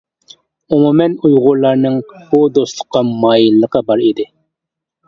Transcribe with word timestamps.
ئومۇمەن، 0.77 1.17
ئۇيغۇرلارنىڭ 1.27 2.01
بۇ 2.33 2.43
دوستلۇققا 2.57 3.05
مايىللىقى 3.13 3.87
بار 3.93 4.07
ئىدى. 4.09 4.33